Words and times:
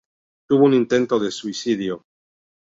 Tuvo 0.49 0.63
un 0.65 0.73
intento 0.73 1.19
de 1.19 1.29
suicidio. 1.29 2.01